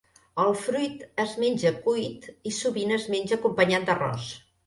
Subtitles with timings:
[0.43, 4.27] El fruit es menja cuit i sovint es menja acompanyat d'arròs.